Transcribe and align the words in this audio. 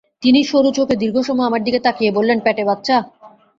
তিনি 0.23 0.39
সরু 0.43 0.69
চোখে 0.77 0.95
দীর্ঘ 1.01 1.17
সময় 1.21 1.47
আমার 1.49 1.61
দিকে 1.63 1.79
তাকিয়ে 1.79 2.11
বললেন, 2.11 2.37
পেটে 2.45 2.63
বাচ্চা? 2.65 2.97